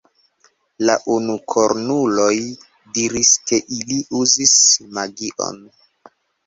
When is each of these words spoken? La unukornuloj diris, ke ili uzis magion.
La 0.89 0.95
unukornuloj 1.15 2.31
diris, 2.97 3.33
ke 3.51 3.63
ili 3.79 4.01
uzis 4.25 4.59
magion. 4.99 5.67